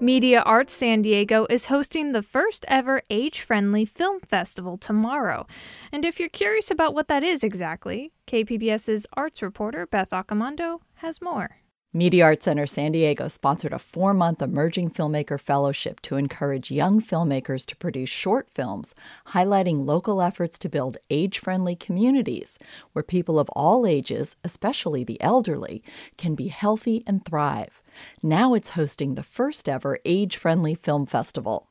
Media 0.02 0.42
Arts 0.42 0.74
San 0.74 1.02
Diego 1.02 1.48
is 1.50 1.68
hosting 1.68 2.12
the 2.12 2.22
first 2.22 2.66
ever 2.68 3.02
age 3.10 3.40
friendly 3.40 3.86
film 3.86 4.20
festival 4.20 4.78
tomorrow. 4.78 5.48
And 5.90 6.04
if 6.04 6.20
you're 6.20 6.28
curious 6.28 6.70
about 6.70 6.94
what 6.94 7.08
that 7.08 7.24
is 7.24 7.46
exactly, 7.46 8.12
KPBS's 8.28 9.08
arts 9.14 9.42
reporter 9.42 9.88
Beth 9.88 10.10
Accomando 10.10 10.82
has 10.96 11.22
more. 11.22 11.60
Media 11.96 12.25
Arts 12.25 12.44
Center 12.44 12.68
San 12.68 12.92
Diego 12.92 13.30
sponsored 13.30 13.72
a 13.72 13.80
four 13.80 14.14
month 14.14 14.42
Emerging 14.42 14.90
Filmmaker 14.90 15.40
Fellowship 15.40 16.02
to 16.02 16.18
encourage 16.18 16.70
young 16.70 17.02
filmmakers 17.02 17.66
to 17.68 17.75
produce 17.78 18.10
short 18.10 18.50
films 18.54 18.94
highlighting 19.28 19.86
local 19.86 20.22
efforts 20.22 20.58
to 20.58 20.68
build 20.68 20.98
age 21.10 21.40
friendly 21.40 21.74
communities 21.74 22.60
where 22.92 23.02
people 23.02 23.40
of 23.40 23.48
all 23.52 23.88
ages, 23.88 24.36
especially 24.44 25.06
the 25.06 25.22
elderly, 25.22 25.82
can 26.18 26.36
be 26.36 26.50
healthy 26.50 27.02
and 27.08 27.24
thrive. 27.24 27.82
Now 28.22 28.56
it's 28.56 28.72
hosting 28.72 29.16
the 29.16 29.24
first 29.24 29.70
ever 29.70 30.00
age 30.04 30.36
friendly 30.36 30.75
film 30.75 31.06
festival. 31.06 31.70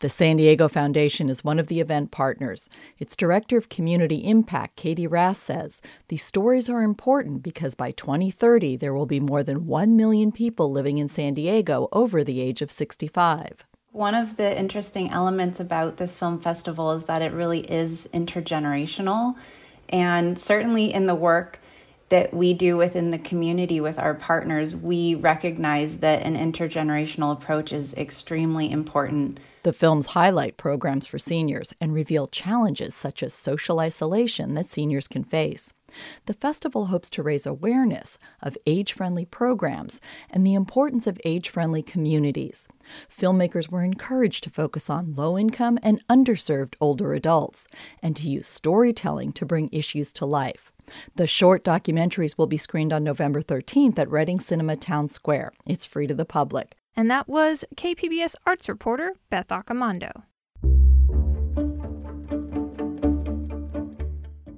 The 0.00 0.08
San 0.08 0.36
Diego 0.36 0.68
Foundation 0.68 1.28
is 1.28 1.42
one 1.42 1.58
of 1.58 1.66
the 1.66 1.80
event 1.80 2.10
partners. 2.10 2.68
Its 2.98 3.16
Director 3.16 3.56
of 3.56 3.68
Community 3.68 4.16
Impact, 4.16 4.76
Katie 4.76 5.06
Rast, 5.06 5.42
says 5.42 5.82
these 6.08 6.24
stories 6.24 6.68
are 6.68 6.82
important 6.82 7.42
because 7.42 7.74
by 7.74 7.90
2030 7.90 8.76
there 8.76 8.94
will 8.94 9.06
be 9.06 9.20
more 9.20 9.42
than 9.42 9.66
1 9.66 9.96
million 9.96 10.30
people 10.30 10.70
living 10.70 10.98
in 10.98 11.08
San 11.08 11.34
Diego 11.34 11.88
over 11.92 12.22
the 12.22 12.40
age 12.40 12.62
of 12.62 12.70
65. 12.70 13.66
One 13.92 14.14
of 14.14 14.36
the 14.36 14.56
interesting 14.56 15.10
elements 15.10 15.58
about 15.58 15.96
this 15.96 16.14
film 16.14 16.38
festival 16.38 16.92
is 16.92 17.04
that 17.04 17.22
it 17.22 17.32
really 17.32 17.60
is 17.60 18.08
intergenerational. 18.14 19.34
And 19.88 20.38
certainly 20.38 20.92
in 20.92 21.06
the 21.06 21.14
work 21.14 21.60
that 22.08 22.32
we 22.32 22.54
do 22.54 22.76
within 22.76 23.10
the 23.10 23.18
community 23.18 23.80
with 23.80 23.98
our 23.98 24.14
partners, 24.14 24.74
we 24.74 25.14
recognize 25.14 25.98
that 25.98 26.22
an 26.22 26.36
intergenerational 26.36 27.32
approach 27.32 27.72
is 27.72 27.94
extremely 27.94 28.70
important. 28.70 29.40
The 29.64 29.72
films 29.72 30.06
highlight 30.06 30.56
programs 30.56 31.06
for 31.06 31.18
seniors 31.18 31.74
and 31.80 31.92
reveal 31.92 32.26
challenges 32.28 32.94
such 32.94 33.22
as 33.22 33.34
social 33.34 33.80
isolation 33.80 34.54
that 34.54 34.68
seniors 34.68 35.08
can 35.08 35.24
face. 35.24 35.74
The 36.26 36.34
festival 36.34 36.86
hopes 36.86 37.10
to 37.10 37.22
raise 37.22 37.44
awareness 37.44 38.18
of 38.40 38.56
age 38.66 38.92
friendly 38.92 39.24
programs 39.24 40.00
and 40.30 40.46
the 40.46 40.54
importance 40.54 41.06
of 41.06 41.20
age 41.24 41.50
friendly 41.50 41.82
communities. 41.82 42.68
Filmmakers 43.10 43.70
were 43.70 43.82
encouraged 43.82 44.44
to 44.44 44.50
focus 44.50 44.88
on 44.88 45.14
low 45.14 45.36
income 45.36 45.78
and 45.82 46.06
underserved 46.08 46.74
older 46.80 47.12
adults 47.12 47.66
and 48.02 48.14
to 48.16 48.30
use 48.30 48.46
storytelling 48.46 49.32
to 49.32 49.44
bring 49.44 49.68
issues 49.72 50.12
to 50.14 50.24
life. 50.24 50.72
The 51.16 51.26
short 51.26 51.64
documentaries 51.64 52.38
will 52.38 52.46
be 52.46 52.56
screened 52.56 52.92
on 52.92 53.04
November 53.04 53.42
13th 53.42 53.98
at 53.98 54.10
Reading 54.10 54.40
Cinema 54.40 54.76
Town 54.76 55.08
Square. 55.08 55.52
It's 55.66 55.84
free 55.84 56.06
to 56.06 56.14
the 56.14 56.24
public. 56.24 56.74
And 56.96 57.10
that 57.10 57.28
was 57.28 57.64
KPBS 57.76 58.34
arts 58.44 58.68
reporter 58.68 59.14
Beth 59.30 59.48
Accomando. 59.48 60.22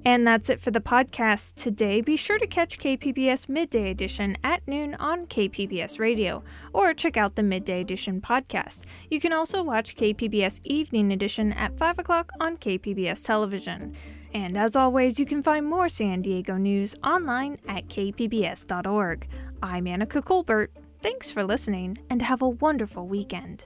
And 0.03 0.25
that's 0.25 0.49
it 0.49 0.59
for 0.59 0.71
the 0.71 0.81
podcast 0.81 1.61
today. 1.61 2.01
Be 2.01 2.17
sure 2.17 2.39
to 2.39 2.47
catch 2.47 2.79
KPBS 2.79 3.47
Midday 3.47 3.91
Edition 3.91 4.35
at 4.43 4.67
noon 4.67 4.95
on 4.95 5.27
KPBS 5.27 5.99
Radio, 5.99 6.43
or 6.73 6.95
check 6.95 7.17
out 7.17 7.35
the 7.35 7.43
Midday 7.43 7.81
Edition 7.81 8.19
podcast. 8.19 8.85
You 9.11 9.19
can 9.19 9.31
also 9.31 9.61
watch 9.61 9.95
KPBS 9.95 10.59
Evening 10.63 11.13
Edition 11.13 11.53
at 11.53 11.77
5 11.77 11.99
o'clock 11.99 12.31
on 12.39 12.57
KPBS 12.57 13.23
Television. 13.23 13.93
And 14.33 14.57
as 14.57 14.75
always, 14.75 15.19
you 15.19 15.25
can 15.25 15.43
find 15.43 15.65
more 15.65 15.89
San 15.89 16.21
Diego 16.21 16.57
news 16.57 16.95
online 17.03 17.57
at 17.67 17.87
kpbs.org. 17.87 19.27
I'm 19.61 19.85
Anica 19.85 20.23
Colbert. 20.23 20.71
Thanks 21.01 21.31
for 21.31 21.43
listening, 21.43 21.97
and 22.09 22.21
have 22.21 22.41
a 22.41 22.49
wonderful 22.49 23.07
weekend. 23.07 23.65